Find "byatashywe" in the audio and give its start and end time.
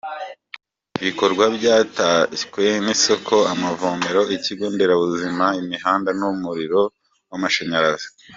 1.57-2.63